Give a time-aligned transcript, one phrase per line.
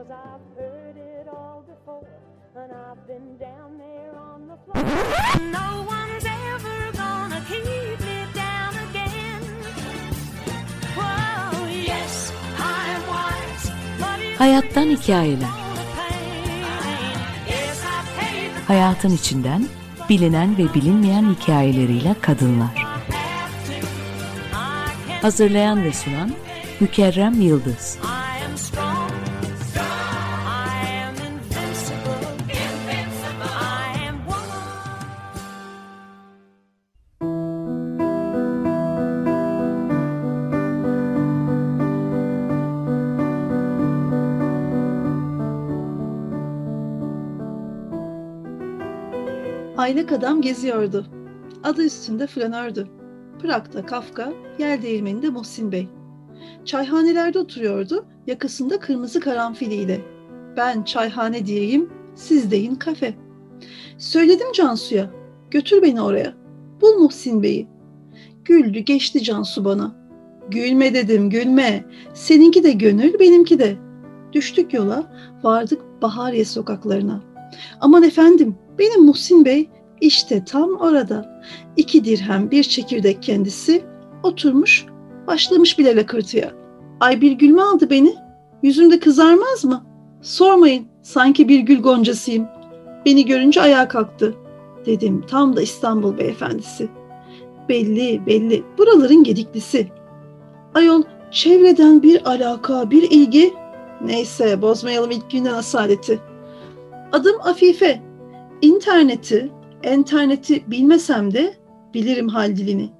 [0.00, 2.08] Cause I've heard it all before,
[2.56, 4.82] and I've been down there on the floor.
[5.58, 9.42] No one's ever gonna keep me down again.
[10.96, 13.66] Whoa, yes, I'm wise,
[14.00, 15.50] but it's Hayattan hikayeler.
[15.76, 17.16] the pain.
[17.46, 19.66] Yes, I paid the Hayatın içinden
[20.08, 22.74] bilinen ve bilinmeyen hikayeleriyle kadınlar.
[25.10, 26.30] I Hazırlayan ve sunan
[26.80, 27.98] Mükerrem Yıldız.
[49.80, 51.06] Aylak adam geziyordu.
[51.62, 52.86] Adı üstünde flanördü.
[53.42, 55.88] Prag'da Kafka, yer değirmeninde Muhsin Bey.
[56.64, 60.00] Çayhanelerde oturuyordu, yakasında kırmızı karanfiliyle.
[60.56, 63.14] Ben çayhane diyeyim, siz deyin kafe.
[63.98, 65.10] Söyledim Cansu'ya,
[65.50, 66.34] götür beni oraya.
[66.80, 67.68] Bul Muhsin Bey'i.
[68.44, 69.96] Güldü geçti Cansu bana.
[70.50, 71.84] Gülme dedim, gülme.
[72.14, 73.76] Seninki de gönül, benimki de.
[74.32, 77.20] Düştük yola, vardık Bahariye sokaklarına.
[77.80, 79.68] Aman efendim, benim Muhsin Bey
[80.00, 81.42] işte tam orada.
[81.76, 83.84] İki dirhem bir çekirdek kendisi
[84.22, 84.86] oturmuş
[85.26, 86.52] başlamış bile lakırtıya.
[87.00, 88.14] Ay bir gül mü aldı beni?
[88.62, 89.84] Yüzümde kızarmaz mı?
[90.22, 92.46] Sormayın sanki bir gül goncasıyım.
[93.06, 94.34] Beni görünce ayağa kalktı.
[94.86, 96.88] Dedim tam da İstanbul beyefendisi.
[97.68, 99.88] Belli belli buraların gediklisi.
[100.74, 103.54] Ayol çevreden bir alaka bir ilgi.
[104.04, 106.20] Neyse bozmayalım ilk günden asaleti.
[107.12, 108.09] Adım Afife.
[108.62, 109.50] İnterneti,
[109.82, 111.54] enterneti bilmesem de
[111.94, 112.90] bilirim hal dilini.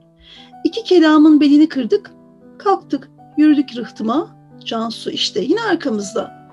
[0.64, 2.10] İki kelamın belini kırdık,
[2.58, 4.36] kalktık, yürüdük rıhtıma.
[4.64, 6.50] Cansu işte yine arkamızda.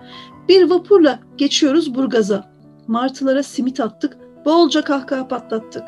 [0.49, 2.51] Bir vapurla geçiyoruz Burgaz'a.
[2.87, 5.83] Martılara simit attık, bolca kahkaha patlattık.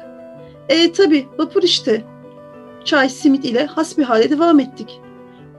[0.70, 2.04] E tabi vapur işte.
[2.86, 5.02] Çay simit ile hasbihale devam ettik.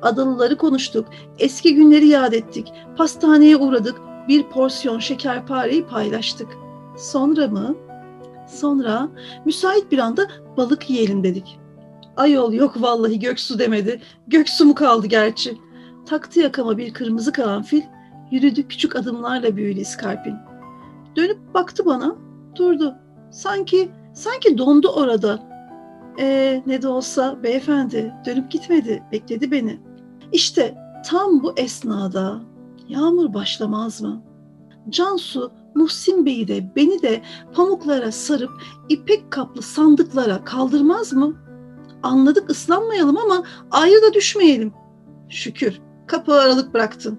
[0.02, 1.06] Adalıları konuştuk,
[1.38, 6.48] eski günleri yad ettik, pastaneye uğradık, bir porsiyon şekerpareyi paylaştık.
[6.96, 7.76] Sonra mı?
[8.48, 9.08] Sonra
[9.44, 11.60] müsait bir anda balık yiyelim dedik.
[12.16, 14.00] Ayol yok vallahi göksu demedi.
[14.26, 15.58] Göksu mu kaldı gerçi?
[16.06, 17.82] Taktı yakama bir kırmızı karanfil.
[18.30, 20.34] Yürüdük küçük adımlarla büyülü iskarpin.
[21.16, 22.16] Dönüp baktı bana.
[22.56, 22.94] Durdu.
[23.30, 25.50] Sanki, sanki dondu orada.
[26.18, 29.02] Ee, ne de olsa beyefendi dönüp gitmedi.
[29.12, 29.80] Bekledi beni.
[30.32, 30.74] İşte
[31.06, 32.40] tam bu esnada
[32.88, 34.22] yağmur başlamaz mı?
[34.90, 37.22] Cansu Muhsin Bey'i de beni de
[37.54, 38.50] pamuklara sarıp
[38.88, 41.34] ipek kaplı sandıklara kaldırmaz mı?
[42.02, 44.72] Anladık ıslanmayalım ama ayrı da düşmeyelim.
[45.28, 47.18] Şükür kapağı aralık bıraktın.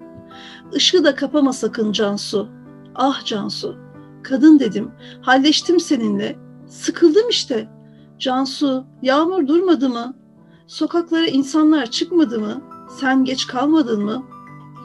[0.74, 2.48] Işığı da kapama sakın Cansu.
[2.94, 3.76] Ah Cansu,
[4.22, 4.90] kadın dedim,
[5.22, 6.38] halleştim seninle.
[6.68, 7.68] Sıkıldım işte.
[8.18, 10.14] Cansu, yağmur durmadı mı?
[10.66, 12.62] Sokaklara insanlar çıkmadı mı?
[13.00, 14.22] Sen geç kalmadın mı?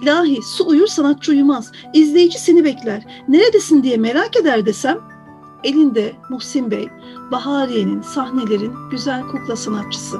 [0.02, 1.72] İlahi su uyur sanatçı uyumaz.
[1.94, 3.24] İzleyici seni bekler.
[3.28, 5.00] Neredesin diye merak eder desem.
[5.64, 6.90] Elinde Muhsin Bey,
[7.32, 10.18] Bahariye'nin, sahnelerin güzel kukla sanatçısı.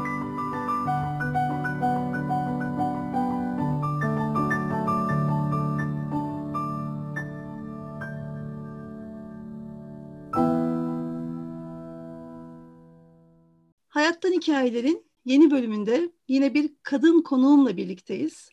[13.88, 18.50] Hayattan Hikayelerin yeni bölümünde yine bir kadın konuğumla birlikteyiz.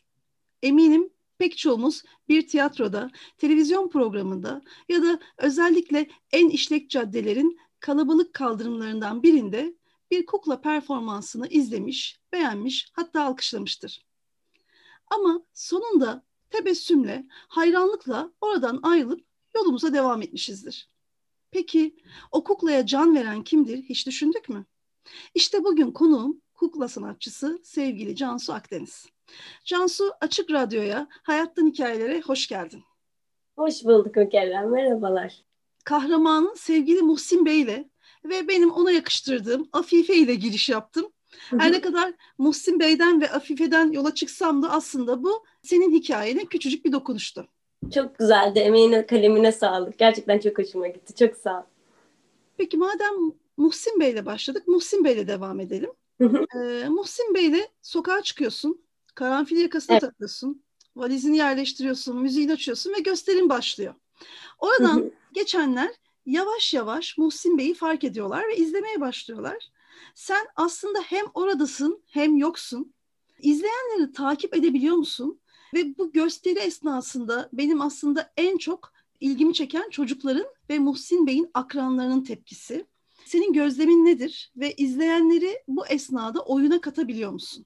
[0.61, 9.23] Eminim pek çoğumuz bir tiyatroda, televizyon programında ya da özellikle en işlek caddelerin kalabalık kaldırımlarından
[9.23, 9.75] birinde
[10.11, 14.05] bir kukla performansını izlemiş, beğenmiş, hatta alkışlamıştır.
[15.07, 19.25] Ama sonunda tebessümle, hayranlıkla oradan ayrılıp
[19.55, 20.89] yolumuza devam etmişizdir.
[21.51, 21.95] Peki
[22.31, 24.65] o kuklaya can veren kimdir hiç düşündük mü?
[25.35, 29.05] İşte bugün konuğum kukla sanatçısı sevgili Cansu Akdeniz.
[29.65, 32.83] Cansu Açık Radyo'ya, Hayattan Hikayelere hoş geldin.
[33.57, 34.71] Hoş bulduk Ökerem.
[34.71, 35.33] Merhabalar.
[35.83, 37.85] Kahramanın sevgili Muhsin Bey'le
[38.25, 41.11] ve benim ona yakıştırdığım Afife ile giriş yaptım.
[41.57, 46.85] Her ne kadar Muhsin Bey'den ve Afife'den yola çıksam da aslında bu senin hikayene küçücük
[46.85, 47.47] bir dokunuştu.
[47.93, 48.59] Çok güzeldi.
[48.59, 49.97] Emeğine, kalemine sağlık.
[49.97, 51.15] Gerçekten çok hoşuma gitti.
[51.15, 51.63] Çok sağ ol.
[52.57, 53.13] Peki madem
[53.57, 55.91] Muhsin Bey'le başladık, Muhsin Bey'le devam edelim.
[56.21, 56.45] Hı hı.
[56.89, 58.81] Muhsin Bey'le sokağa çıkıyorsun,
[59.15, 60.01] karanfil yakasına Evet.
[60.01, 60.63] takıyorsun,
[60.95, 63.93] valizini yerleştiriyorsun, müziğini açıyorsun ve gösterim başlıyor.
[64.59, 65.91] Oradan geçenler
[66.25, 69.69] yavaş yavaş Muhsin Bey'i fark ediyorlar ve izlemeye başlıyorlar.
[70.15, 72.93] Sen aslında hem oradasın hem yoksun.
[73.39, 75.39] İzleyenleri takip edebiliyor musun?
[75.73, 82.23] Ve bu gösteri esnasında benim aslında en çok ilgimi çeken çocukların ve Muhsin Bey'in akranlarının
[82.23, 82.85] tepkisi.
[83.35, 87.65] Senin gözlemin nedir ve izleyenleri bu esnada oyuna katabiliyor musun?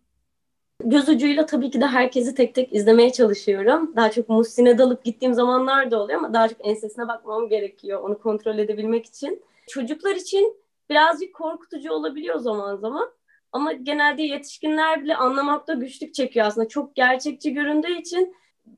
[0.84, 3.96] Göz ucuyla tabii ki de herkesi tek tek izlemeye çalışıyorum.
[3.96, 8.20] Daha çok Muhsin'e dalıp gittiğim zamanlar da oluyor ama daha çok ensesine bakmam gerekiyor onu
[8.20, 9.44] kontrol edebilmek için.
[9.68, 10.58] Çocuklar için
[10.90, 13.12] birazcık korkutucu olabiliyor zaman zaman.
[13.52, 16.68] Ama genelde yetişkinler bile anlamakta güçlük çekiyor aslında.
[16.68, 18.36] Çok gerçekçi göründüğü için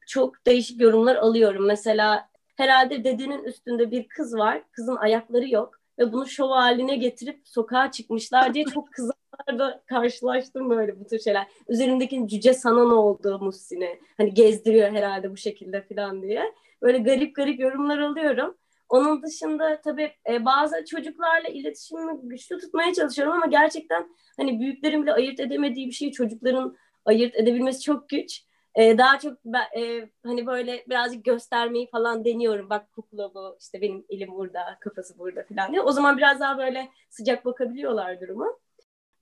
[0.08, 1.66] çok değişik yorumlar alıyorum.
[1.66, 4.64] Mesela herhalde dedenin üstünde bir kız var.
[4.72, 11.00] Kızın ayakları yok ve bunu şov haline getirip sokağa çıkmışlar diye çok kızlarla karşılaştım böyle
[11.00, 11.48] bu tür şeyler.
[11.70, 14.00] Üzerindeki cüce sana ne oldu Muhsin'e?
[14.18, 16.54] Hani gezdiriyor herhalde bu şekilde falan diye.
[16.82, 18.58] Böyle garip garip yorumlar alıyorum.
[18.90, 25.14] Onun dışında tabii e, bazı çocuklarla iletişimimi güçlü tutmaya çalışıyorum ama gerçekten hani büyüklerin bile
[25.14, 28.44] ayırt edemediği bir şeyi çocukların ayırt edebilmesi çok güç.
[28.76, 32.70] E, daha çok ben, e, hani böyle birazcık göstermeyi falan deniyorum.
[32.70, 35.82] Bak kukla bu, işte benim elim burada, kafası burada falan diye.
[35.82, 38.48] O zaman biraz daha böyle sıcak bakabiliyorlar duruma.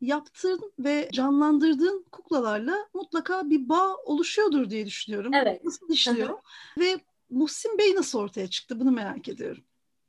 [0.01, 5.33] Yaptığın ve canlandırdığın kuklalarla mutlaka bir bağ oluşuyordur diye düşünüyorum.
[5.33, 5.63] Evet.
[5.63, 6.39] Nasıl işliyor?
[6.77, 6.99] ve
[7.29, 8.79] Muhsin Bey nasıl ortaya çıktı?
[8.79, 9.63] Bunu merak ediyorum.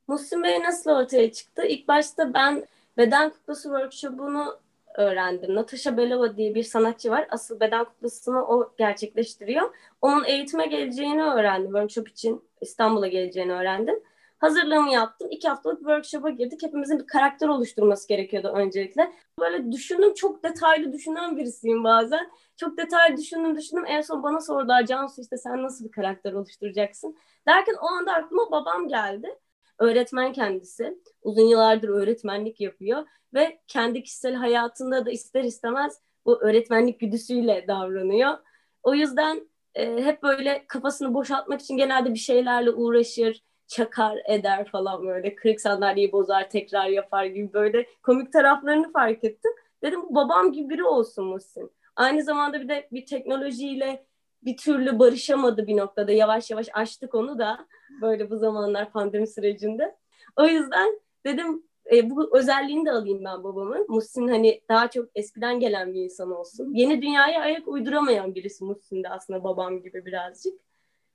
[0.07, 1.65] Muhsin Bey nasıl ortaya çıktı?
[1.67, 2.65] İlk başta ben
[2.97, 4.59] beden kuklası workshop'unu
[4.97, 5.55] öğrendim.
[5.55, 7.27] Natasha Belova diye bir sanatçı var.
[7.29, 9.75] Asıl beden kuklasını o gerçekleştiriyor.
[10.01, 11.71] Onun eğitime geleceğini öğrendim.
[11.71, 14.03] Workshop için İstanbul'a geleceğini öğrendim.
[14.37, 15.27] Hazırlığımı yaptım.
[15.31, 16.63] İki haftalık workshop'a girdik.
[16.63, 19.11] Hepimizin bir karakter oluşturması gerekiyordu öncelikle.
[19.39, 20.13] Böyle düşündüm.
[20.13, 22.31] Çok detaylı düşünen birisiyim bazen.
[22.57, 23.85] Çok detaylı düşündüm düşündüm.
[23.87, 27.17] En son bana sordular Cansu işte sen nasıl bir karakter oluşturacaksın?
[27.47, 29.35] Derken o anda aklıma babam geldi.
[29.81, 30.97] Öğretmen kendisi.
[31.23, 38.37] Uzun yıllardır öğretmenlik yapıyor ve kendi kişisel hayatında da ister istemez bu öğretmenlik güdüsüyle davranıyor.
[38.83, 45.07] O yüzden e, hep böyle kafasını boşaltmak için genelde bir şeylerle uğraşır, çakar eder falan
[45.07, 45.35] böyle.
[45.35, 49.51] Kırık sandalyeyi bozar, tekrar yapar gibi böyle komik taraflarını fark ettim.
[49.83, 51.71] Dedim babam gibi biri olsun Muhsin.
[51.95, 54.05] Aynı zamanda bir de bir teknolojiyle
[54.43, 56.11] bir türlü barışamadı bir noktada.
[56.11, 57.67] Yavaş yavaş açtık onu da
[58.01, 59.95] böyle bu zamanlar pandemi sürecinde.
[60.35, 63.85] O yüzden dedim e, bu özelliğini de alayım ben babamın.
[63.89, 66.73] Muhsin hani daha çok eskiden gelen bir insan olsun.
[66.73, 70.53] Yeni dünyaya ayak uyduramayan birisi Muhsin de aslında babam gibi birazcık.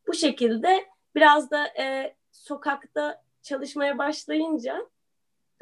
[0.07, 0.85] Bu şekilde
[1.15, 4.87] biraz da e, sokakta çalışmaya başlayınca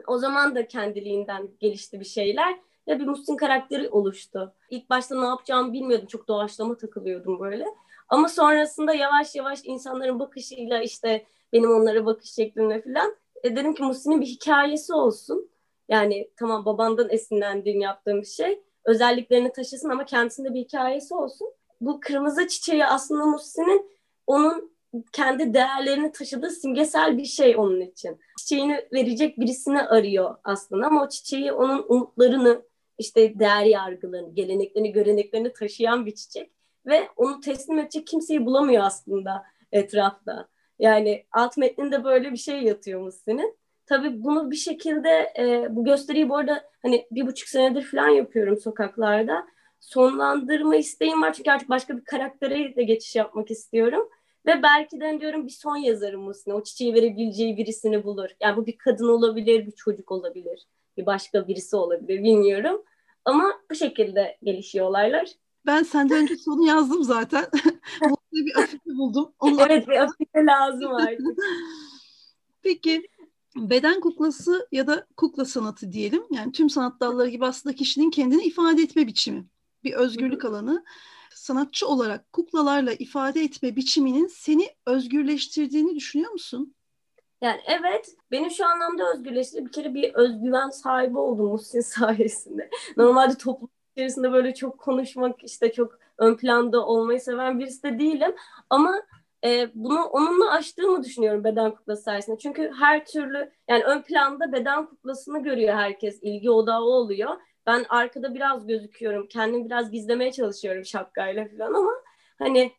[0.07, 2.59] o zaman da kendiliğinden gelişti bir şeyler
[2.89, 4.55] ve bir Muhsin karakteri oluştu.
[4.71, 6.07] İlk başta ne yapacağımı bilmiyordum.
[6.07, 7.67] Çok doğaçlama takılıyordum böyle.
[8.09, 13.83] Ama sonrasında yavaş yavaş insanların bakışıyla işte benim onlara bakış şeklimle falan e, dedim ki
[13.83, 15.51] Muhsin'in bir hikayesi olsun.
[15.89, 18.63] Yani tamam babandan esinlendiğim yaptığım bir şey.
[18.85, 21.49] Özelliklerini taşısın ama kendisinde bir hikayesi olsun.
[21.81, 23.91] Bu kırmızı çiçeği aslında Muhsin'in
[24.27, 24.75] onun
[25.13, 28.21] kendi değerlerini taşıdığı simgesel bir şey onun için.
[28.39, 32.63] Çiçeğini verecek birisini arıyor aslında ama o çiçeği onun umutlarını,
[32.99, 36.54] işte değer yargılarını, geleneklerini, göreneklerini taşıyan bir çiçek
[36.87, 40.49] ve onu teslim edecek kimseyi bulamıyor aslında etrafta.
[40.79, 43.57] Yani alt metninde böyle bir şey yatıyor Muhsin'in.
[43.87, 48.57] Tabii bunu bir şekilde e, bu gösteriyi bu arada hani bir buçuk senedir falan yapıyorum
[48.57, 49.47] sokaklarda.
[49.81, 54.09] Sonlandırma isteğim var çünkü artık başka bir karaktere de geçiş yapmak istiyorum.
[54.47, 56.55] Ve belki de diyorum bir son yazarım Muhsin'e.
[56.55, 58.31] O çiçeği verebileceği birisini bulur.
[58.41, 62.83] Yani bu bir kadın olabilir, bir çocuk olabilir, bir başka birisi olabilir bilmiyorum.
[63.25, 65.29] Ama bu şekilde gelişiyor olaylar.
[65.67, 67.47] Ben senden önce sonu yazdım zaten.
[68.01, 69.33] Burada bir afife buldum.
[69.41, 71.39] Onu Evet bir afife lazım artık.
[72.63, 73.09] Peki
[73.57, 76.23] beden kuklası ya da kukla sanatı diyelim.
[76.31, 79.47] Yani tüm sanat dalları gibi aslında kişinin kendini ifade etme biçimi.
[79.85, 80.85] Bir özgürlük alanı.
[81.35, 86.75] Sanatçı olarak kuklalarla ifade etme biçiminin seni özgürleştirdiğini düşünüyor musun?
[87.41, 89.67] Yani evet beni şu anlamda özgürleştirdi.
[89.67, 92.71] Bir kere bir özgüven sahibi oldum Muhsin sayesinde.
[92.97, 98.35] Normalde toplum içerisinde böyle çok konuşmak işte çok ön planda olmayı seven birisi de değilim.
[98.71, 99.03] Ama
[99.45, 102.39] e, bunu onunla aştığımı düşünüyorum beden kuklası sayesinde.
[102.39, 106.19] Çünkü her türlü yani ön planda beden kuklasını görüyor herkes.
[106.23, 107.31] ilgi odağı oluyor.
[107.67, 109.27] Ben arkada biraz gözüküyorum.
[109.29, 111.93] Kendimi biraz gizlemeye çalışıyorum şapkayla falan ama
[112.39, 112.73] hani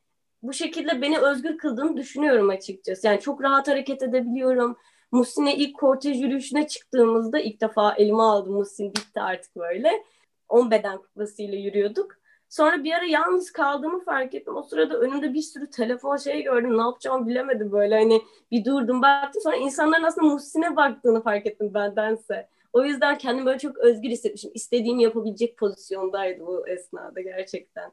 [0.43, 3.07] bu şekilde beni özgür kıldığını düşünüyorum açıkçası.
[3.07, 4.77] Yani çok rahat hareket edebiliyorum.
[5.11, 8.53] Muhsin'e ilk kortej yürüyüşüne çıktığımızda ilk defa elime aldım.
[8.53, 10.03] Muhsin bitti artık böyle.
[10.49, 12.17] 10 beden kuklasıyla yürüyorduk.
[12.49, 14.55] Sonra bir ara yalnız kaldığımı fark ettim.
[14.55, 16.77] O sırada önümde bir sürü telefon şey gördüm.
[16.77, 18.21] Ne yapacağımı bilemedim böyle hani
[18.51, 19.41] bir durdum baktım.
[19.41, 22.49] Sonra insanların aslında Muhsin'e baktığını fark ettim bendense.
[22.73, 24.51] O yüzden kendimi böyle çok özgür hissetmişim.
[24.53, 27.91] İstediğimi yapabilecek pozisyondaydı bu esnada gerçekten.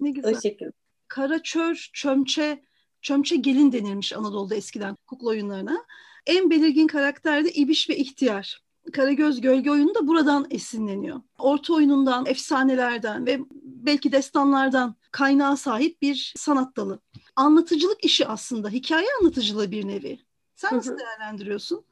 [0.00, 0.36] Ne güzel.
[0.36, 0.72] O şekilde.
[1.08, 2.62] karaçör, çömçe,
[3.02, 5.84] çömçe gelin denilmiş Anadolu'da eskiden kukla oyunlarına.
[6.26, 8.62] En belirgin karakter de İbiş ve İhtiyar.
[8.92, 11.20] Karagöz Gölge oyunu da buradan esinleniyor.
[11.38, 16.98] Orta oyunundan, efsanelerden ve belki destanlardan kaynağa sahip bir sanat dalı.
[17.36, 20.18] Anlatıcılık işi aslında, hikaye anlatıcılığı bir nevi.
[20.54, 21.84] Sen nasıl değerlendiriyorsun?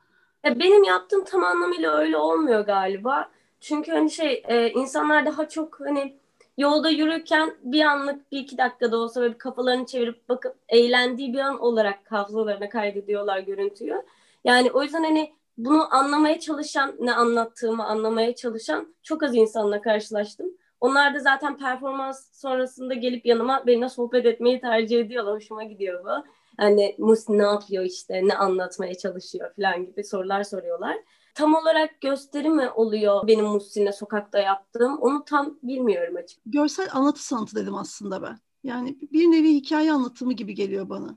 [0.44, 3.30] Ya benim yaptığım tam anlamıyla öyle olmuyor galiba.
[3.60, 6.16] Çünkü hani şey e, insanlar daha çok hani
[6.58, 11.58] yolda yürürken bir anlık bir iki dakikada olsa böyle kafalarını çevirip bakıp eğlendiği bir an
[11.60, 14.02] olarak hafızalarına kaydediyorlar görüntüyü.
[14.44, 20.46] Yani o yüzden hani bunu anlamaya çalışan, ne anlattığımı anlamaya çalışan çok az insanla karşılaştım.
[20.80, 25.34] Onlar da zaten performans sonrasında gelip yanıma benimle sohbet etmeyi tercih ediyorlar.
[25.34, 26.24] Hoşuma gidiyor bu.
[26.56, 30.96] Hani Musi ne yapıyor işte, ne anlatmaya çalışıyor falan gibi sorular soruyorlar.
[31.34, 36.40] Tam olarak gösteri mi oluyor benim Muhsin'le sokakta yaptığım onu tam bilmiyorum açık.
[36.46, 38.38] Görsel anlatı sanatı dedim aslında ben.
[38.64, 41.16] Yani bir nevi hikaye anlatımı gibi geliyor bana.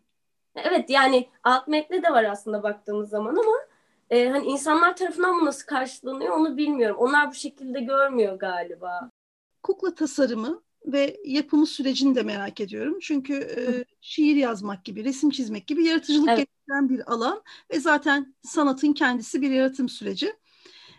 [0.56, 3.71] Evet yani alt metni de var aslında baktığımız zaman ama
[4.12, 6.98] e, hani insanlar tarafından bu nasıl karşılanıyor onu bilmiyorum.
[7.00, 9.10] Onlar bu şekilde görmüyor galiba.
[9.64, 13.00] Kukla tasarımı ve yapımı sürecini de merak ediyorum.
[13.02, 16.38] Çünkü e, şiir yazmak gibi, resim çizmek gibi yaratıcılık Evet.
[16.38, 20.34] gerektiren bir alan ve zaten sanatın kendisi bir yaratım süreci.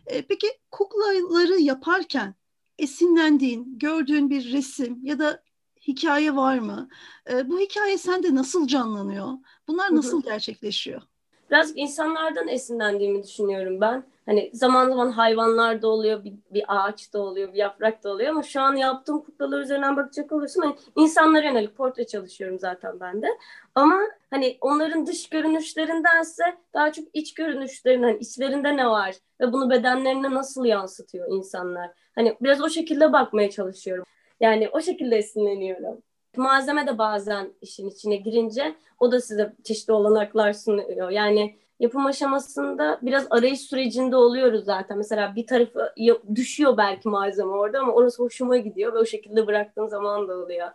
[0.07, 2.35] E, peki kuklaları yaparken
[2.79, 5.43] esinlendiğin, gördüğün bir resim ya da
[5.87, 6.89] hikaye var mı?
[7.31, 9.33] E, bu hikaye sende nasıl canlanıyor?
[9.69, 11.03] Bunlar nasıl gerçekleşiyor?
[11.53, 14.05] Biraz insanlardan esinlendiğimi düşünüyorum ben.
[14.27, 18.31] Hani zaman zaman hayvanlar da oluyor, bir, bir ağaç da oluyor, bir yaprak da oluyor
[18.31, 23.23] ama şu an yaptığım kuklalar üzerinden bakacak olursam hani insanlara yönelik portre çalışıyorum zaten ben
[23.23, 23.27] de.
[23.75, 26.45] Ama hani onların dış görünüşlerindense
[26.75, 31.91] daha çok iç görünüşlerinden, hani içlerinde ne var ve bunu bedenlerine nasıl yansıtıyor insanlar.
[32.15, 34.05] Hani biraz o şekilde bakmaya çalışıyorum.
[34.41, 36.03] Yani o şekilde esinleniyorum.
[36.37, 41.11] Malzeme de bazen işin içine girince o da size çeşitli olanaklar sunuyor.
[41.11, 44.99] Yani yapım aşamasında biraz arayış sürecinde oluyoruz zaten.
[44.99, 45.95] Mesela bir tarafı
[46.35, 50.69] düşüyor belki malzeme orada ama orası hoşuma gidiyor ve o şekilde bıraktığım zaman da oluyor.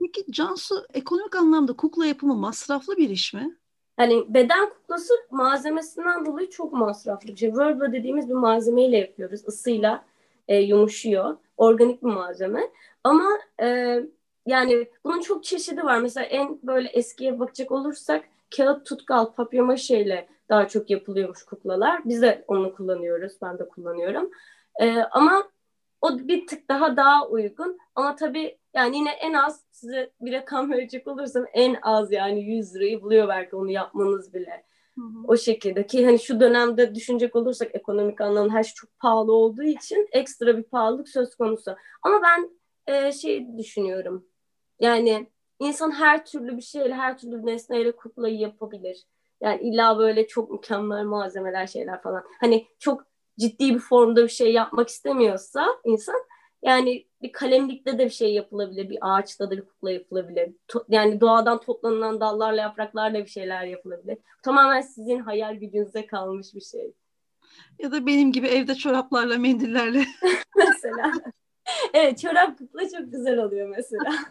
[0.00, 3.56] Peki Cansu ekonomik anlamda kukla yapımı masraflı bir iş mi?
[3.96, 7.56] Hani beden kuklası malzemesinden dolayı çok masraflı bir şey.
[7.56, 9.40] Verba dediğimiz bir malzemeyle yapıyoruz.
[9.48, 10.04] Isıyla
[10.48, 11.36] e, yumuşuyor.
[11.56, 12.70] Organik bir malzeme.
[13.04, 13.28] Ama
[13.62, 13.98] e,
[14.46, 16.00] yani bunun çok çeşidi var.
[16.00, 18.24] Mesela en böyle eskiye bakacak olursak
[18.56, 22.02] kağıt tutkal, papyamaşeyle daha çok yapılıyormuş kuklalar.
[22.04, 23.32] Biz de onu kullanıyoruz.
[23.42, 24.30] Ben de kullanıyorum.
[24.80, 25.50] E, ama
[26.00, 27.78] o bir tık daha daha uygun.
[27.94, 32.74] Ama tabii yani yine en az size bir rakam verecek olursam en az yani 100
[32.74, 34.64] lirayı buluyor belki onu yapmanız bile.
[35.28, 39.62] O şekilde ki hani şu dönemde düşünecek olursak ekonomik anlamda her şey çok pahalı olduğu
[39.62, 41.76] için ekstra bir pahalılık söz konusu.
[42.02, 42.50] Ama ben
[42.94, 44.26] e, şey düşünüyorum.
[44.80, 45.26] Yani
[45.58, 49.04] insan her türlü bir şeyle, her türlü nesneyle kuklayı yapabilir.
[49.40, 52.24] Yani illa böyle çok mükemmel malzemeler şeyler falan.
[52.40, 53.04] Hani çok
[53.38, 56.24] ciddi bir formda bir şey yapmak istemiyorsa insan
[56.62, 60.52] yani bir kalemlikte de bir şey yapılabilir, bir ağaçta da bir kukla yapılabilir.
[60.68, 64.18] To- yani doğadan toplanılan dallarla, yapraklarla bir şeyler yapılabilir.
[64.42, 66.94] Tamamen sizin hayal gücünüze kalmış bir şey.
[67.78, 70.04] Ya da benim gibi evde çoraplarla, mendillerle.
[70.56, 71.12] Mesela.
[71.94, 74.14] evet, çorap kukla çok güzel oluyor mesela.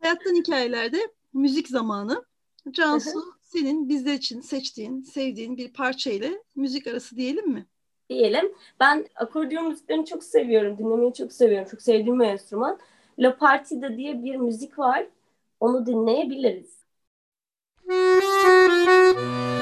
[0.00, 0.98] Hayattan hikayelerde
[1.32, 2.24] müzik zamanı.
[2.70, 7.66] Cansu senin bizler için seçtiğin, sevdiğin bir parça ile müzik arası diyelim mi?
[8.10, 8.54] Diyelim.
[8.80, 11.68] Ben akordeon müziklerini çok seviyorum, dinlemeyi çok seviyorum.
[11.70, 12.78] Çok sevdiğim bir enstrüman.
[13.18, 15.06] La Partida diye bir müzik var.
[15.60, 16.76] Onu dinleyebiliriz.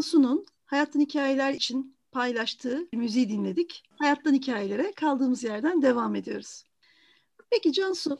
[0.00, 3.82] Cansu'nun Hayattan Hikayeler için paylaştığı müziği dinledik.
[3.98, 6.64] Hayattan hikayelere kaldığımız yerden devam ediyoruz.
[7.50, 8.18] Peki Cansu,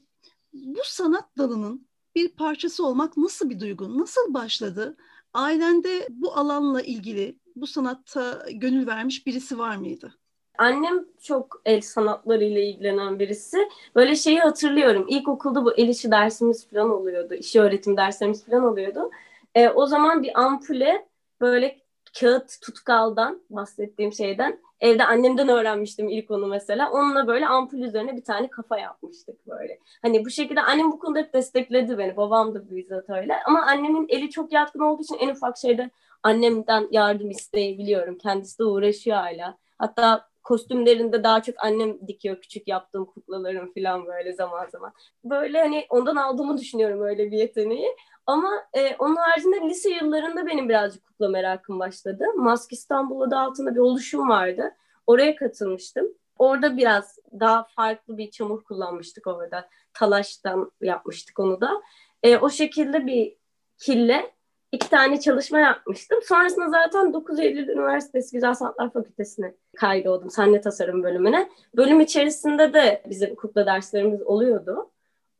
[0.52, 3.98] bu sanat dalının bir parçası olmak nasıl bir duygu?
[3.98, 4.96] Nasıl başladı?
[5.34, 10.14] Ailende bu alanla ilgili, bu sanatta gönül vermiş birisi var mıydı?
[10.58, 13.68] Annem çok el sanatlarıyla ilgilenen birisi.
[13.94, 15.06] Böyle şeyi hatırlıyorum.
[15.08, 17.34] İlkokulda bu el işi dersimiz falan oluyordu.
[17.34, 19.10] İşi öğretim derslerimiz falan oluyordu.
[19.54, 21.09] E, o zaman bir ampule
[21.40, 21.78] böyle
[22.20, 26.90] kağıt tutkaldan bahsettiğim şeyden evde annemden öğrenmiştim ilk onu mesela.
[26.90, 29.78] Onunla böyle ampul üzerine bir tane kafa yapmıştık böyle.
[30.02, 32.16] Hani bu şekilde annem bu konuda hep destekledi beni.
[32.16, 33.42] Babam da bizzat öyle.
[33.46, 35.90] Ama annemin eli çok yatkın olduğu için en ufak şeyde
[36.22, 38.18] annemden yardım isteyebiliyorum.
[38.18, 39.58] Kendisi de uğraşıyor hala.
[39.78, 44.92] Hatta kostümlerinde daha çok annem dikiyor küçük yaptığım kuklaların falan böyle zaman zaman.
[45.24, 47.96] Böyle hani ondan aldığımı düşünüyorum öyle bir yeteneği.
[48.30, 52.24] Ama e, onun haricinde lise yıllarında benim birazcık kukla merakım başladı.
[52.36, 54.74] Mask İstanbul adı altında bir oluşum vardı.
[55.06, 56.06] Oraya katılmıştım.
[56.38, 59.68] Orada biraz daha farklı bir çamur kullanmıştık orada.
[59.94, 61.82] Talaştan yapmıştık onu da.
[62.22, 63.36] E, o şekilde bir
[63.78, 64.32] kille
[64.72, 66.18] iki tane çalışma yapmıştım.
[66.22, 70.30] Sonrasında zaten 9 Eylül Üniversitesi Güzel Sanatlar Fakültesine kaydoldum.
[70.30, 71.50] Sahne tasarım bölümüne.
[71.76, 74.90] Bölüm içerisinde de bizim kukla derslerimiz oluyordu.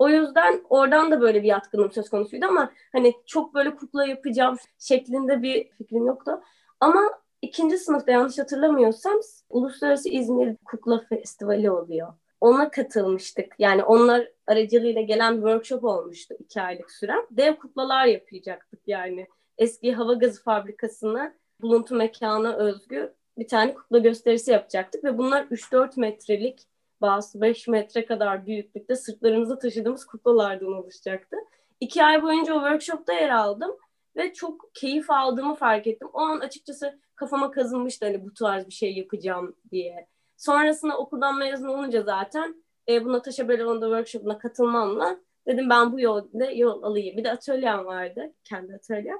[0.00, 4.56] O yüzden oradan da böyle bir yatkınlığım söz konusuydu ama hani çok böyle kukla yapacağım
[4.78, 6.40] şeklinde bir fikrim yoktu.
[6.80, 7.00] Ama
[7.42, 12.12] ikinci sınıfta yanlış hatırlamıyorsam Uluslararası İzmir Kukla Festivali oluyor.
[12.40, 13.54] Ona katılmıştık.
[13.58, 17.26] Yani onlar aracılığıyla gelen bir workshop olmuştu iki aylık süren.
[17.30, 19.26] Dev kuklalar yapacaktık yani.
[19.58, 26.00] Eski hava gazı fabrikasına buluntu mekana özgü bir tane kukla gösterisi yapacaktık ve bunlar 3-4
[26.00, 26.69] metrelik
[27.00, 31.36] bazı 5 metre kadar büyüklükte sırtlarımızda taşıdığımız kuklalardan oluşacaktı.
[31.80, 33.70] İki ay boyunca o workshopta yer aldım
[34.16, 36.08] ve çok keyif aldığımı fark ettim.
[36.12, 40.08] O an açıkçası kafama kazınmıştı hani bu tarz bir şey yapacağım diye.
[40.36, 46.50] Sonrasında okuldan mezun olunca zaten e, bu Natasha Belova'nın workshopuna katılmamla dedim ben bu yolda
[46.50, 47.16] yol alayım.
[47.16, 49.18] Bir de atölyem vardı, kendi atölyem.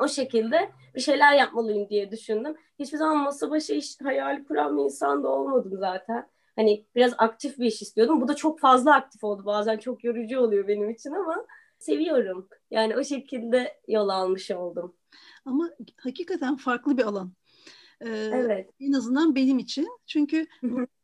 [0.00, 2.56] O şekilde bir şeyler yapmalıyım diye düşündüm.
[2.78, 6.28] Hiçbir zaman masa başı iş hayali kuran bir insan da olmadım zaten.
[6.56, 8.20] Hani biraz aktif bir iş istiyordum.
[8.20, 9.44] Bu da çok fazla aktif oldu.
[9.44, 11.46] Bazen çok yorucu oluyor benim için ama
[11.78, 12.48] seviyorum.
[12.70, 14.96] Yani o şekilde yol almış oldum.
[15.44, 17.32] Ama hakikaten farklı bir alan.
[18.00, 18.70] Ee, Evet.
[18.80, 19.88] En azından benim için.
[20.06, 20.46] Çünkü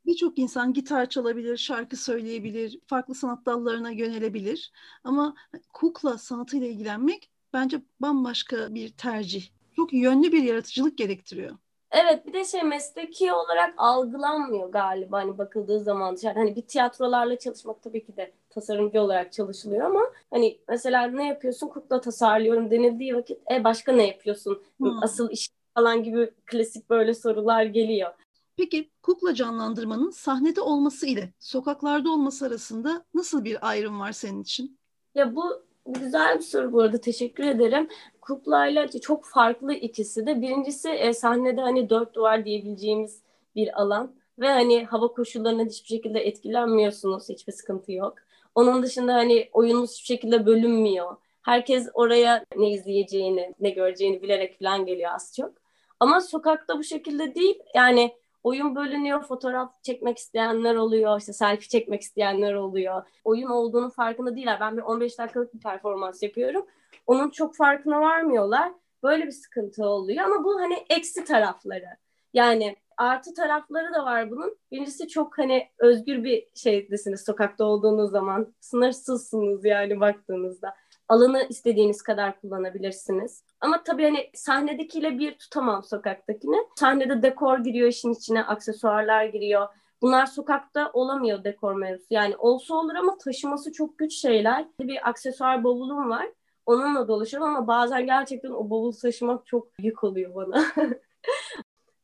[0.07, 4.73] birçok insan gitar çalabilir, şarkı söyleyebilir, farklı sanat dallarına yönelebilir.
[5.05, 5.35] Ama
[5.73, 9.49] kukla sanatıyla ilgilenmek bence bambaşka bir tercih.
[9.77, 11.57] Çok yönlü bir yaratıcılık gerektiriyor.
[11.91, 16.41] Evet bir de şey mesleki olarak algılanmıyor galiba hani bakıldığı zaman dışarıda.
[16.41, 21.69] Hani bir tiyatrolarla çalışmak tabii ki de tasarımcı olarak çalışılıyor ama hani mesela ne yapıyorsun
[21.69, 25.03] kukla tasarlıyorum denildiği vakit e başka ne yapıyorsun Hmm.
[25.03, 28.11] asıl iş falan gibi klasik böyle sorular geliyor.
[28.57, 34.79] Peki kukla canlandırmanın sahnede olması ile sokaklarda olması arasında nasıl bir ayrım var senin için?
[35.15, 37.89] Ya bu güzel bir soru bu arada teşekkür ederim.
[38.29, 40.43] Kuklayla çok farklı ikisi de.
[40.43, 43.23] Birincisi e, sahnede hani dört duvar diyebileceğimiz
[43.57, 47.29] bir alan ve hani hava koşullarına hiçbir şekilde etkilenmiyorsunuz.
[47.29, 48.15] Hiçbir sıkıntı yok.
[48.55, 51.17] Onun dışında hani oyunumuz hiçbir şekilde bölünmüyor.
[51.43, 55.53] Herkes oraya ne izleyeceğini, ne göreceğini bilerek falan geliyor az çok.
[56.01, 57.59] Ama sokakta bu şekilde değil.
[57.75, 63.03] Yani oyun bölünüyor, fotoğraf çekmek isteyenler oluyor, işte selfie çekmek isteyenler oluyor.
[63.25, 64.61] Oyun olduğunu farkında değiller.
[64.61, 66.67] Ben bir 15 dakikalık bir performans yapıyorum.
[67.09, 68.73] Onun çok farkına varmıyorlar.
[69.03, 71.89] Böyle bir sıkıntı oluyor ama bu hani eksi tarafları.
[72.35, 74.59] Yani artı tarafları da var bunun.
[74.73, 78.55] Birincisi çok hani özgür bir şeydesiniz sokakta olduğunuz zaman.
[78.61, 80.75] Sınırsızsınız yani baktığınızda.
[81.09, 83.45] Alanı istediğiniz kadar kullanabilirsiniz.
[83.61, 86.57] Ama tabii hani sahnedekiyle bir tutamam sokaktakini.
[86.77, 89.69] Sahnede dekor giriyor işin içine, aksesuarlar giriyor.
[90.03, 92.07] Bunlar sokakta olamıyor dekor mevzusu.
[92.11, 94.67] Yani olsa olur ama taşıması çok güç şeyler.
[94.81, 96.27] Bir aksesuar bavulum var.
[96.69, 100.65] Onunla dolaşıyorum ama bazen gerçekten o bavul taşımak çok yük oluyor bana.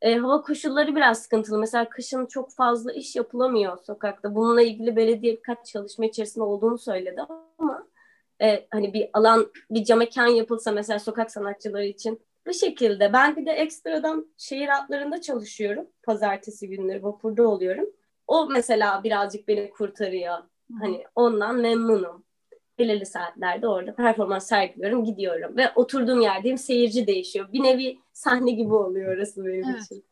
[0.02, 1.58] E, hava koşulları biraz sıkıntılı.
[1.58, 4.34] Mesela kışın çok fazla iş yapılamıyor sokakta.
[4.34, 7.22] Bununla ilgili belediye birkaç çalışma içerisinde olduğunu söyledi
[7.58, 7.86] ama
[8.42, 13.12] e, hani bir alan, bir cam mekan yapılsa mesela sokak sanatçıları için bu şekilde.
[13.12, 15.86] Ben bir de ekstradan şehir hatlarında çalışıyorum.
[16.02, 17.86] Pazartesi günleri vapurda oluyorum.
[18.26, 20.38] O mesela birazcık beni kurtarıyor.
[20.80, 22.23] Hani ondan memnunum.
[22.78, 25.56] Belirli saatlerde orada performans sergiliyorum, gidiyorum.
[25.56, 27.52] Ve oturduğum yerdeyim, seyirci değişiyor.
[27.52, 29.82] Bir nevi sahne gibi oluyor orası benim Evet.
[29.84, 30.04] için.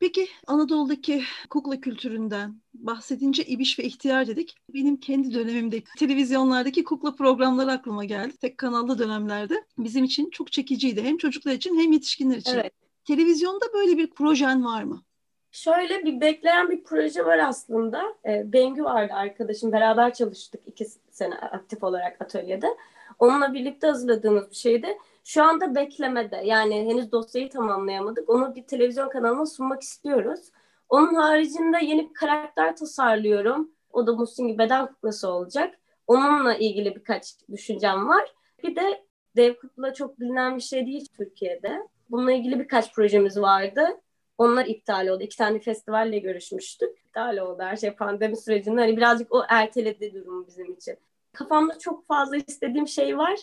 [0.00, 4.54] Peki Anadolu'daki kukla kültüründen bahsedince İbiş ve İhtiyar dedik.
[4.74, 8.36] Benim kendi dönemimde televizyonlardaki kukla programları aklıma geldi.
[8.36, 11.02] Tek kanallı dönemlerde bizim için çok çekiciydi.
[11.02, 12.54] Hem çocuklar için hem yetişkinler için.
[12.54, 12.72] Evet.
[13.04, 15.02] Televizyonda böyle bir projen var mı?
[15.50, 18.02] Şöyle bir bekleyen bir proje var aslında.
[18.28, 19.72] E, Bengü vardı arkadaşım.
[19.72, 22.76] Beraber çalıştık iki sene aktif olarak atölyede.
[23.18, 24.98] Onunla birlikte hazırladığımız bir şeydi.
[25.24, 26.36] Şu anda beklemede.
[26.44, 28.30] Yani henüz dosyayı tamamlayamadık.
[28.30, 30.40] Onu bir televizyon kanalına sunmak istiyoruz.
[30.88, 33.70] Onun haricinde yeni bir karakter tasarlıyorum.
[33.92, 35.74] O da Muhsin gibi beden kuklası olacak.
[36.06, 38.34] Onunla ilgili birkaç düşüncem var.
[38.62, 39.04] Bir de
[39.36, 41.88] dev kukla çok bilinen bir şey değil Türkiye'de.
[42.10, 44.00] Bununla ilgili birkaç projemiz vardı.
[44.38, 45.22] Onlar iptal oldu.
[45.22, 46.98] İki tane festivalle görüşmüştük.
[46.98, 48.80] İptal oldu her şey pandemi sürecinde.
[48.80, 50.96] Hani birazcık o erteledi durumu bizim için.
[51.36, 53.40] Kafamda çok fazla istediğim şey var.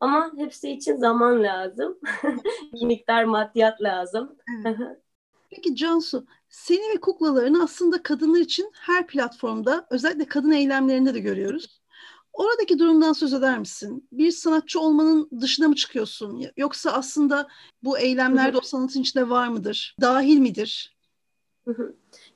[0.00, 1.98] Ama hepsi için zaman lazım.
[2.72, 4.36] bir miktar maddiyat lazım.
[5.50, 11.80] Peki Cansu, seni ve kuklalarını aslında kadınlar için her platformda, özellikle kadın eylemlerinde de görüyoruz.
[12.32, 14.08] Oradaki durumdan söz eder misin?
[14.12, 16.44] Bir sanatçı olmanın dışına mı çıkıyorsun?
[16.56, 17.48] Yoksa aslında
[17.82, 19.96] bu eylemlerde o sanatın içinde var mıdır?
[20.00, 20.96] Dahil midir?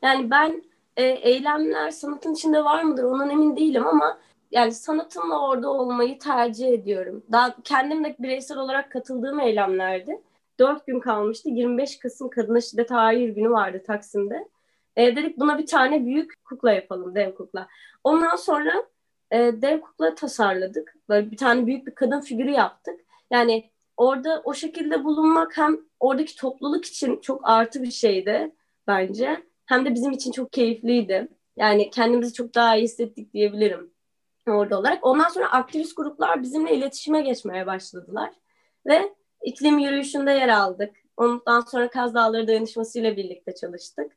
[0.03, 0.62] yani ben
[0.97, 4.18] e, eylemler sanatın içinde var mıdır ondan emin değilim ama
[4.50, 7.24] yani sanatımla orada olmayı tercih ediyorum.
[7.32, 10.22] Daha kendim de bireysel olarak katıldığım eylemlerdi.
[10.58, 11.48] Dört gün kalmıştı.
[11.48, 14.48] 25 Kasım Kadına Şiddet Hayır Günü vardı Taksim'de.
[14.96, 17.68] E, dedik buna bir tane büyük kukla yapalım, dev kukla.
[18.04, 18.72] Ondan sonra
[19.30, 20.94] e, dev kukla tasarladık.
[21.08, 23.00] Böyle bir tane büyük bir kadın figürü yaptık.
[23.30, 28.50] Yani orada o şekilde bulunmak hem oradaki topluluk için çok artı bir şeydi
[28.87, 29.42] bence.
[29.66, 31.28] Hem de bizim için çok keyifliydi.
[31.56, 33.90] Yani kendimizi çok daha iyi hissettik diyebilirim
[34.50, 35.06] orada olarak.
[35.06, 38.30] Ondan sonra aktivist gruplar bizimle iletişime geçmeye başladılar.
[38.87, 40.96] Ve iklim yürüyüşünde yer aldık.
[41.16, 44.12] Ondan sonra Kaz Dağları Dayanışması ile birlikte çalıştık.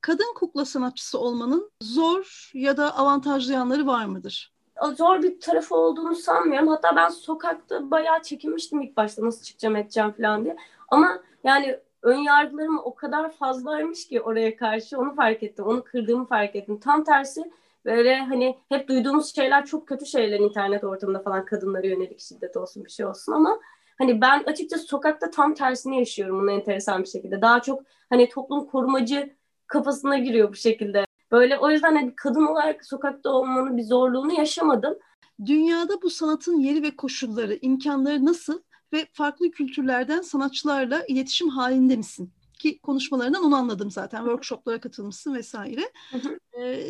[0.00, 4.52] Kadın kukla sanatçısı olmanın zor ya da avantajlı yanları var mıdır?
[4.96, 6.68] Zor bir tarafı olduğunu sanmıyorum.
[6.68, 10.56] Hatta ben sokakta bayağı çekinmiştim ilk başta nasıl çıkacağım edeceğim falan diye.
[10.88, 15.64] Ama yani ön yargılarım o kadar fazlaymış ki oraya karşı onu fark ettim.
[15.64, 16.80] Onu kırdığımı fark ettim.
[16.80, 17.50] Tam tersi
[17.86, 22.84] böyle hani hep duyduğumuz şeyler çok kötü şeyler internet ortamında falan kadınlara yönelik şiddet olsun
[22.84, 23.60] bir şey olsun ama
[23.98, 27.42] hani ben açıkçası sokakta tam tersini yaşıyorum bunu enteresan bir şekilde.
[27.42, 31.04] Daha çok hani toplum korumacı kafasına giriyor bu şekilde.
[31.32, 34.98] Böyle o yüzden hani kadın olarak sokakta olmanın bir zorluğunu yaşamadım.
[35.46, 38.60] Dünyada bu sanatın yeri ve koşulları, imkanları nasıl
[38.92, 42.32] ve farklı kültürlerden sanatçılarla iletişim halinde misin?
[42.58, 44.18] Ki konuşmalarından onu anladım zaten.
[44.18, 45.82] Workshoplara katılmışsın vesaire.
[46.10, 46.38] Hı hı.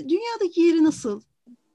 [0.09, 1.21] Dünyadaki yeri nasıl?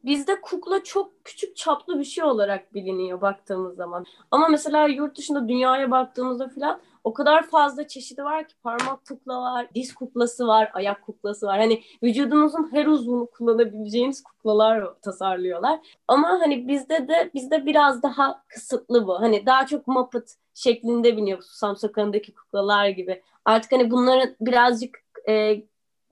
[0.05, 4.05] Bizde kukla çok küçük çaplı bir şey olarak biliniyor baktığımız zaman.
[4.31, 9.41] Ama mesela yurt dışında dünyaya baktığımızda falan o kadar fazla çeşidi var ki parmak kukla
[9.41, 11.59] var, diz kuklası var, ayak kuklası var.
[11.59, 15.79] Hani vücudunuzun her uzvunu kullanabileceğiniz kuklalar tasarlıyorlar.
[16.07, 19.19] Ama hani bizde de bizde biraz daha kısıtlı bu.
[19.21, 23.21] Hani daha çok Muppet şeklinde biniyor Susam Sokağı'ndaki kuklalar gibi.
[23.45, 25.63] Artık hani bunların birazcık e,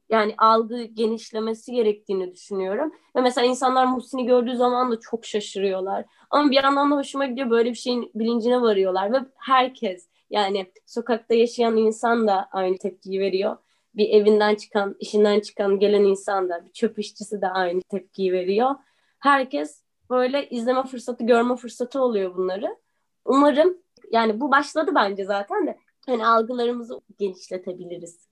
[0.10, 2.92] yani algı genişlemesi gerektiğini düşünüyorum.
[3.16, 6.06] Ve mesela insanlar Muhsin'i gördüğü zaman da çok şaşırıyorlar.
[6.30, 11.36] Ama bir yandan da hoşuma gidiyor böyle bir şeyin bilincine varıyorlar ve herkes yani sokakta
[11.36, 13.58] yaşayan insan da aynı tepkiyi veriyor.
[13.96, 18.76] Bir evinden çıkan, işinden çıkan gelen insan da, bir çöp işçisi de aynı tepkiyi veriyor.
[19.20, 22.78] Herkes böyle izleme fırsatı, görme fırsatı oluyor bunları.
[23.26, 23.78] Umarım
[24.12, 25.78] yani bu başladı bence zaten de
[26.10, 28.30] hani algılarımızı genişletebiliriz.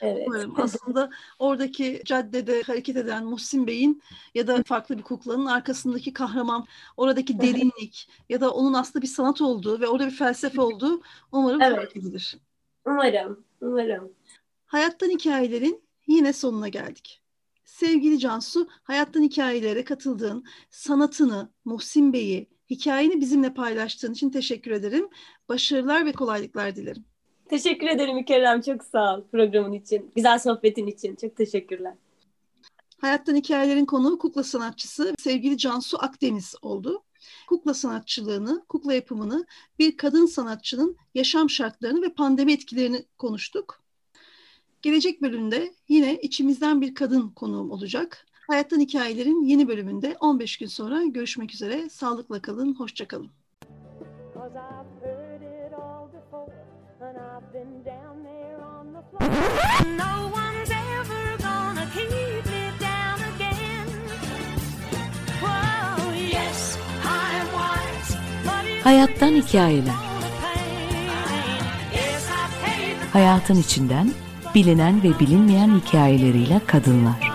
[0.00, 0.24] Evet.
[0.26, 4.02] Umarım aslında oradaki caddede hareket eden Muhsin Bey'in
[4.34, 6.66] ya da farklı bir kuklanın arkasındaki kahraman,
[6.96, 11.62] oradaki derinlik ya da onun aslında bir sanat olduğu ve orada bir felsefe olduğu umarım
[11.62, 11.76] Evet.
[11.76, 12.36] fark edilir.
[12.86, 14.12] Umarım, umarım.
[14.66, 17.20] Hayattan hikayelerin yine sonuna geldik.
[17.64, 25.08] Sevgili Cansu, hayattan hikayelere katıldığın, sanatını, Muhsin Bey'i, hikayeni bizimle paylaştığın için teşekkür ederim.
[25.48, 27.04] Başarılar ve kolaylıklar dilerim.
[27.50, 28.60] Teşekkür ederim İkerem.
[28.60, 30.10] Çok sağ ol programın için.
[30.16, 31.16] Güzel sohbetin için.
[31.16, 31.94] Çok teşekkürler.
[33.00, 37.02] Hayattan Hikayelerin konuğu kukla sanatçısı sevgili Cansu Akdeniz oldu.
[37.48, 39.46] Kukla sanatçılığını, kukla yapımını,
[39.78, 43.82] bir kadın sanatçının yaşam şartlarını ve pandemi etkilerini konuştuk.
[44.82, 48.26] Gelecek bölümde yine içimizden bir kadın konuğum olacak.
[48.46, 51.88] Hayattan Hikayelerin yeni bölümünde 15 gün sonra görüşmek üzere.
[51.88, 53.30] Sağlıkla kalın, hoşça kalın.
[57.42, 59.30] I've been down there on the floor.
[59.96, 62.10] No one's ever gonna keep
[62.52, 63.86] me down again.
[65.42, 68.10] Whoa, yes, I'm wise,
[68.44, 69.92] but it's Hayattan hikayeler.
[69.92, 71.62] all the pain.
[71.92, 74.10] Yes, I paid the Hayatın içinden
[74.54, 77.30] bilinen ve bilinmeyen hikayeleriyle kadınlar.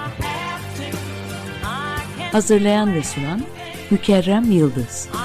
[2.20, 3.42] I Hazırlayan ve sunan
[3.92, 5.08] Mükerrem Yıldız.
[5.14, 5.25] I